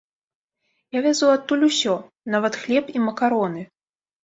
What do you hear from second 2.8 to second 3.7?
і макароны.